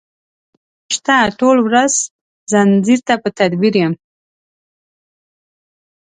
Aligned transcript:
خدای 0.03 0.91
شته 0.95 1.15
ټوله 1.39 1.61
ورځ 1.67 1.93
ځنځیر 2.51 2.99
ته 3.07 3.13
په 3.23 3.29
تدبیر 3.39 3.73
یم 3.81 3.93